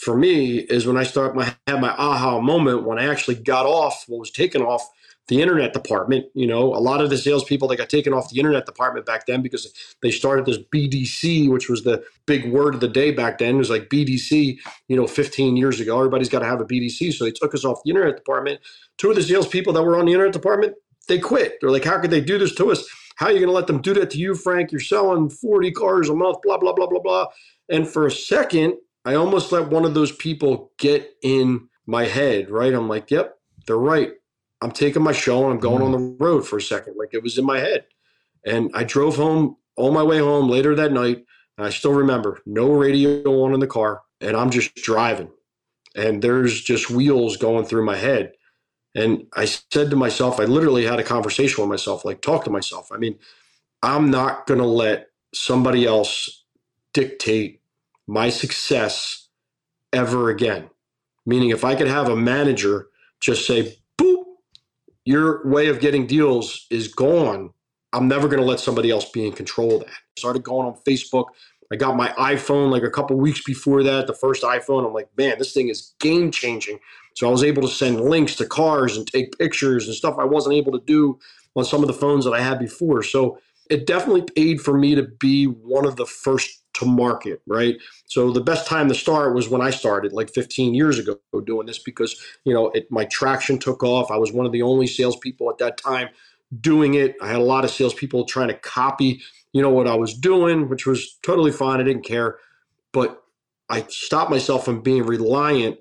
for 0.00 0.16
me 0.16 0.58
is 0.58 0.86
when 0.86 0.96
I 0.96 1.04
start 1.04 1.34
my 1.34 1.54
had 1.66 1.80
my 1.80 1.90
aha 1.90 2.40
moment 2.40 2.84
when 2.84 2.98
I 2.98 3.06
actually 3.06 3.36
got 3.36 3.66
off 3.66 4.04
what 4.08 4.20
was 4.20 4.30
taken 4.30 4.62
off 4.62 4.88
the 5.28 5.42
internet 5.42 5.72
department. 5.72 6.26
You 6.34 6.46
know, 6.46 6.74
a 6.74 6.78
lot 6.78 7.00
of 7.00 7.10
the 7.10 7.18
salespeople 7.18 7.68
that 7.68 7.76
got 7.76 7.88
taken 7.88 8.12
off 8.12 8.30
the 8.30 8.38
internet 8.38 8.66
department 8.66 9.06
back 9.06 9.26
then 9.26 9.42
because 9.42 9.72
they 10.02 10.10
started 10.10 10.46
this 10.46 10.58
BDC, 10.58 11.50
which 11.50 11.68
was 11.68 11.82
the 11.82 12.04
big 12.26 12.50
word 12.50 12.74
of 12.74 12.80
the 12.80 12.88
day 12.88 13.10
back 13.10 13.38
then. 13.38 13.56
It 13.56 13.58
was 13.58 13.70
like 13.70 13.88
BDC, 13.88 14.58
you 14.88 14.96
know, 14.96 15.06
15 15.06 15.56
years 15.56 15.80
ago. 15.80 15.96
Everybody's 15.98 16.28
got 16.28 16.40
to 16.40 16.46
have 16.46 16.60
a 16.60 16.64
BDC. 16.64 17.12
So 17.14 17.24
they 17.24 17.32
took 17.32 17.54
us 17.54 17.64
off 17.64 17.80
the 17.84 17.90
internet 17.90 18.16
department. 18.16 18.60
Two 18.98 19.10
of 19.10 19.16
the 19.16 19.22
salespeople 19.22 19.72
that 19.72 19.82
were 19.82 19.98
on 19.98 20.06
the 20.06 20.12
internet 20.12 20.32
department, 20.32 20.74
they 21.08 21.18
quit. 21.18 21.56
They're 21.60 21.70
like, 21.70 21.84
how 21.84 22.00
could 22.00 22.10
they 22.10 22.20
do 22.20 22.38
this 22.38 22.54
to 22.56 22.70
us? 22.70 22.86
How 23.16 23.26
are 23.26 23.32
you 23.32 23.38
going 23.38 23.48
to 23.48 23.54
let 23.54 23.66
them 23.66 23.80
do 23.80 23.94
that 23.94 24.10
to 24.10 24.18
you, 24.18 24.34
Frank? 24.34 24.70
You're 24.70 24.80
selling 24.80 25.30
40 25.30 25.72
cars 25.72 26.08
a 26.08 26.14
month, 26.14 26.38
blah, 26.42 26.58
blah, 26.58 26.74
blah, 26.74 26.86
blah, 26.86 27.00
blah. 27.00 27.26
And 27.68 27.88
for 27.88 28.06
a 28.06 28.10
second, 28.10 28.74
I 29.06 29.14
almost 29.14 29.52
let 29.52 29.68
one 29.68 29.84
of 29.84 29.94
those 29.94 30.10
people 30.10 30.72
get 30.78 31.14
in 31.22 31.68
my 31.86 32.06
head, 32.06 32.50
right? 32.50 32.74
I'm 32.74 32.88
like, 32.88 33.08
yep, 33.12 33.38
they're 33.66 33.78
right. 33.78 34.12
I'm 34.60 34.72
taking 34.72 35.02
my 35.02 35.12
show 35.12 35.44
and 35.44 35.52
I'm 35.54 35.60
going 35.60 35.80
mm. 35.80 35.86
on 35.86 35.92
the 35.92 36.16
road 36.18 36.46
for 36.46 36.56
a 36.56 36.62
second. 36.62 36.96
Like 36.98 37.10
it 37.12 37.22
was 37.22 37.38
in 37.38 37.46
my 37.46 37.60
head. 37.60 37.86
And 38.44 38.68
I 38.74 38.82
drove 38.82 39.14
home 39.14 39.56
on 39.76 39.94
my 39.94 40.02
way 40.02 40.18
home 40.18 40.48
later 40.48 40.74
that 40.74 40.92
night. 40.92 41.24
I 41.56 41.70
still 41.70 41.92
remember 41.92 42.40
no 42.46 42.72
radio 42.72 43.22
on 43.44 43.54
in 43.54 43.60
the 43.60 43.68
car. 43.68 44.02
And 44.20 44.36
I'm 44.36 44.50
just 44.50 44.74
driving. 44.74 45.30
And 45.94 46.20
there's 46.20 46.60
just 46.60 46.90
wheels 46.90 47.36
going 47.36 47.64
through 47.64 47.84
my 47.84 47.96
head. 47.96 48.32
And 48.96 49.26
I 49.36 49.44
said 49.44 49.90
to 49.90 49.96
myself, 49.96 50.40
I 50.40 50.44
literally 50.44 50.84
had 50.84 50.98
a 50.98 51.04
conversation 51.04 51.62
with 51.62 51.70
myself, 51.70 52.04
like 52.04 52.22
talk 52.22 52.44
to 52.44 52.50
myself. 52.50 52.90
I 52.90 52.96
mean, 52.96 53.18
I'm 53.82 54.10
not 54.10 54.48
going 54.48 54.58
to 54.58 54.66
let 54.66 55.10
somebody 55.32 55.86
else 55.86 56.44
dictate 56.92 57.60
my 58.06 58.28
success 58.28 59.28
ever 59.92 60.30
again. 60.30 60.70
Meaning, 61.24 61.50
if 61.50 61.64
I 61.64 61.74
could 61.74 61.88
have 61.88 62.08
a 62.08 62.16
manager 62.16 62.88
just 63.20 63.46
say, 63.46 63.76
boop, 63.98 64.24
your 65.04 65.46
way 65.48 65.68
of 65.68 65.80
getting 65.80 66.06
deals 66.06 66.66
is 66.70 66.88
gone. 66.88 67.50
I'm 67.92 68.08
never 68.08 68.28
going 68.28 68.40
to 68.40 68.46
let 68.46 68.60
somebody 68.60 68.90
else 68.90 69.10
be 69.10 69.26
in 69.26 69.32
control 69.32 69.76
of 69.76 69.80
that. 69.80 69.94
Started 70.18 70.42
going 70.42 70.66
on 70.66 70.76
Facebook. 70.86 71.26
I 71.72 71.76
got 71.76 71.96
my 71.96 72.08
iPhone 72.10 72.70
like 72.70 72.82
a 72.82 72.90
couple 72.90 73.16
weeks 73.16 73.42
before 73.42 73.82
that, 73.82 74.06
the 74.06 74.14
first 74.14 74.42
iPhone. 74.42 74.86
I'm 74.86 74.92
like, 74.92 75.08
man, 75.16 75.38
this 75.38 75.52
thing 75.52 75.68
is 75.68 75.94
game 75.98 76.30
changing. 76.30 76.78
So 77.14 77.26
I 77.26 77.30
was 77.30 77.42
able 77.42 77.62
to 77.62 77.68
send 77.68 78.00
links 78.00 78.36
to 78.36 78.46
cars 78.46 78.96
and 78.96 79.06
take 79.06 79.36
pictures 79.38 79.86
and 79.86 79.96
stuff 79.96 80.16
I 80.18 80.24
wasn't 80.24 80.54
able 80.54 80.72
to 80.72 80.84
do 80.84 81.18
on 81.56 81.64
some 81.64 81.82
of 81.82 81.86
the 81.86 81.94
phones 81.94 82.24
that 82.24 82.32
I 82.32 82.40
had 82.40 82.58
before. 82.58 83.02
So 83.02 83.38
it 83.70 83.86
definitely 83.86 84.24
paid 84.36 84.60
for 84.60 84.76
me 84.78 84.94
to 84.94 85.04
be 85.04 85.46
one 85.46 85.86
of 85.86 85.96
the 85.96 86.06
first 86.06 86.62
to 86.74 86.86
market, 86.86 87.42
right? 87.46 87.76
So 88.06 88.30
the 88.32 88.42
best 88.42 88.66
time 88.66 88.88
to 88.88 88.94
start 88.94 89.34
was 89.34 89.48
when 89.48 89.62
I 89.62 89.70
started, 89.70 90.12
like 90.12 90.32
15 90.34 90.74
years 90.74 90.98
ago, 90.98 91.18
doing 91.46 91.66
this 91.66 91.78
because 91.78 92.20
you 92.44 92.54
know 92.54 92.68
it, 92.70 92.90
my 92.90 93.04
traction 93.06 93.58
took 93.58 93.82
off. 93.82 94.10
I 94.10 94.16
was 94.18 94.32
one 94.32 94.46
of 94.46 94.52
the 94.52 94.62
only 94.62 94.86
salespeople 94.86 95.50
at 95.50 95.58
that 95.58 95.78
time 95.78 96.08
doing 96.60 96.94
it. 96.94 97.16
I 97.22 97.28
had 97.28 97.36
a 97.36 97.42
lot 97.44 97.64
of 97.64 97.70
salespeople 97.70 98.26
trying 98.26 98.48
to 98.48 98.54
copy, 98.54 99.22
you 99.52 99.62
know, 99.62 99.70
what 99.70 99.88
I 99.88 99.96
was 99.96 100.14
doing, 100.14 100.68
which 100.68 100.86
was 100.86 101.18
totally 101.24 101.52
fine. 101.52 101.80
I 101.80 101.84
didn't 101.84 102.04
care, 102.04 102.38
but 102.92 103.22
I 103.70 103.86
stopped 103.88 104.30
myself 104.30 104.64
from 104.64 104.82
being 104.82 105.04
reliant 105.04 105.78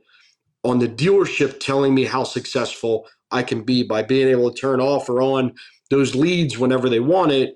on 0.65 0.79
the 0.79 0.89
dealership 0.89 1.59
telling 1.61 1.95
me 1.95 2.05
how 2.05 2.25
successful 2.25 3.07
I 3.31 3.43
can 3.43 3.63
be 3.63 3.83
by 3.83 4.03
being 4.03 4.29
able 4.29 4.51
to 4.51 4.59
turn 4.59 4.81
off 4.81 5.09
or 5.09 5.21
on 5.23 5.53
those 5.91 6.15
leads 6.15 6.59
whenever 6.59 6.89
they 6.89 7.01
want 7.01 7.33
it 7.33 7.55